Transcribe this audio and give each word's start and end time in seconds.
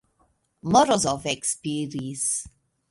Morozov 0.75 1.29
ekspiris. 1.35 2.27